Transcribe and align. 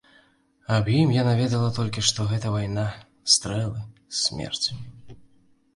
Аб 0.75 0.87
ім 0.99 1.11
яна 1.15 1.33
ведала 1.41 1.67
толькі, 1.77 2.05
што 2.09 2.25
гэта 2.33 2.55
вайна, 2.57 2.87
стрэлы, 3.35 3.79
смерць. 4.23 4.67